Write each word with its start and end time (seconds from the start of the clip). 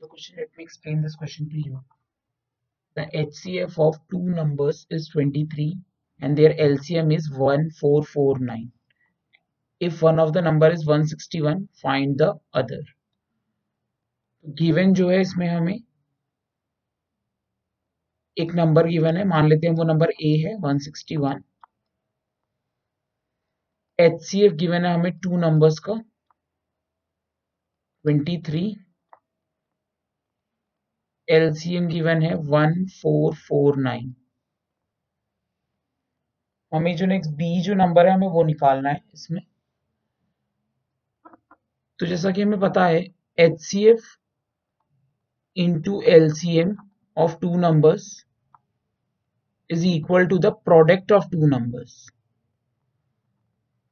the 0.00 0.08
question. 0.08 0.36
Let 0.38 0.48
me 0.56 0.64
explain 0.64 1.02
this 1.02 1.16
question 1.16 1.48
to 1.50 1.56
you. 1.56 1.80
The 2.96 3.06
HCF 3.14 3.78
of 3.78 3.96
two 4.10 4.22
numbers 4.22 4.86
is 4.90 5.08
23 5.08 5.78
and 6.20 6.36
their 6.36 6.54
LCM 6.54 7.14
is 7.14 7.30
1449. 7.30 8.72
If 9.80 10.02
one 10.02 10.18
of 10.18 10.32
the 10.32 10.40
number 10.40 10.70
is 10.70 10.86
161, 10.86 11.68
find 11.82 12.18
the 12.18 12.34
other. 12.54 12.82
Given 14.44 14.92
जो 14.94 15.08
है 15.10 15.20
इसमें 15.20 15.46
हमें 15.48 15.78
एक 18.38 18.52
number 18.54 18.86
given 18.88 19.16
है 19.16 19.24
मान 19.28 19.48
लेते 19.48 19.66
हैं 19.66 19.74
वो 19.74 19.84
नंबर 19.84 20.10
ए 20.22 20.30
है 20.44 20.54
161 20.56 21.40
एच 24.00 24.20
सी 24.22 24.48
गिवन 24.60 24.84
है 24.84 24.94
हमें 24.94 25.18
टू 25.18 25.36
नंबर्स 25.36 25.78
का 25.88 25.94
23 28.04 28.85
एलसीएम 31.28 31.86
गिवन 31.88 32.22
है 32.22 32.34
1449 32.34 34.12
हमें 36.72 36.94
जो 36.96 37.06
नेक्स्ट 37.06 37.30
बी 37.32 37.60
जो 37.62 37.74
नंबर 37.74 38.06
है, 38.06 38.14
हमें 38.14 38.28
वो 38.28 38.42
निकालना 38.44 38.90
है 38.90 39.00
इसमें। 39.14 39.40
तो 41.98 42.06
जैसा 42.06 42.30
कि 42.30 42.42
हमें 42.42 42.58
पता 42.60 42.86
है 42.86 43.04
H 43.38 43.60
C 43.60 43.84
F 43.88 44.06
into 45.56 46.00
L 46.08 46.32
C 46.32 46.56
M 46.58 46.74
of 47.16 47.38
two 47.40 47.56
numbers 47.58 48.08
is 49.70 49.86
equal 49.86 50.26
to 50.26 50.38
the 50.38 50.52
product 50.64 51.12
of 51.12 51.30
two 51.30 51.48
numbers 51.48 51.94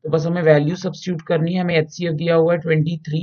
तो 0.04 0.10
बस 0.10 0.26
हमें 0.26 0.42
वैल्यू 0.42 0.76
सब्सिट्यूट 0.76 1.22
करनी 1.22 1.54
है, 1.54 1.60
हमें 1.60 1.74
एच 1.74 1.90
सी 1.90 2.06
एफ़ 2.06 2.14
दिया 2.14 2.34
हुआ 2.34 2.52
है 2.52 2.58
ट्वेंटी 2.60 2.96
थ्री 2.98 3.22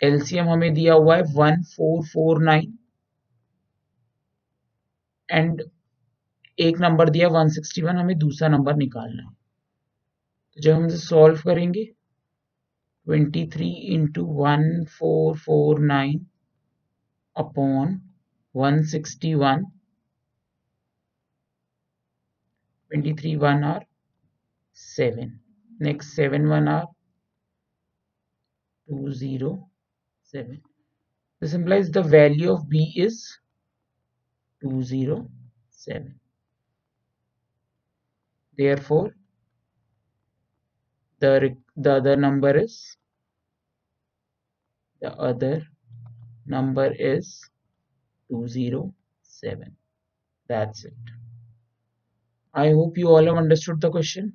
एलसीएम 0.00 0.48
हमें 0.48 0.72
दिया 0.74 0.94
हुआ 0.94 1.16
है 1.16 1.22
one 1.34 1.62
four 1.72 2.04
four 2.06 2.42
nine 2.42 2.78
and 5.32 5.62
एक 6.58 6.78
नंबर 6.80 7.10
दिया 7.10 7.28
वन 7.28 7.48
सिक्सटी 7.48 7.82
वन 7.82 7.96
हमें 7.96 8.18
दूसरा 8.18 8.48
नंबर 8.48 8.76
निकालना 8.76 9.22
है। 9.22 9.34
तो 10.54 10.60
जब 10.60 10.74
हम 10.74 10.88
सॉल्व 10.88 11.42
करेंगे 11.44 11.84
twenty 13.06 13.46
three 13.46 13.68
into 13.94 14.24
one 14.42 14.84
four 14.98 15.36
four 15.38 15.80
nine 15.80 16.26
upon 17.36 18.00
161 18.54 19.62
23 22.90 23.36
1 23.40 23.62
are 23.64 23.82
7 24.74 25.30
next 25.80 26.18
7 26.18 26.48
1 26.56 26.68
are 26.68 26.88
207 28.88 30.58
this 31.42 31.54
implies 31.54 31.90
the 31.90 32.02
value 32.16 32.50
of 32.52 32.68
b 32.68 32.82
is 33.06 33.16
207 34.62 36.20
therefore 38.56 39.14
the 41.20 41.56
the 41.76 41.92
other 41.92 42.16
number 42.16 42.56
is 42.64 42.96
the 45.00 45.12
other 45.30 45.66
number 46.46 46.92
is 46.98 47.50
207 48.30 49.76
that's 50.48 50.84
it. 50.84 50.94
I 52.54 52.70
hope 52.70 52.98
you 52.98 53.08
all 53.08 53.24
have 53.24 53.36
understood 53.36 53.80
the 53.80 53.90
question 53.90 54.34